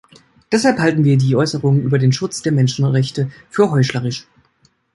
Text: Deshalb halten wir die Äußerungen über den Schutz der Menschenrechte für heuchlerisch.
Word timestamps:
Deshalb 0.51 0.79
halten 0.79 1.03
wir 1.05 1.15
die 1.19 1.35
Äußerungen 1.35 1.83
über 1.83 1.99
den 1.99 2.11
Schutz 2.11 2.41
der 2.41 2.51
Menschenrechte 2.51 3.29
für 3.51 3.69
heuchlerisch. 3.69 4.25